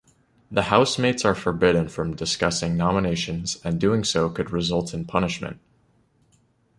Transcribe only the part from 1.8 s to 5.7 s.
from discussing nominations, and doing so could result in punishment.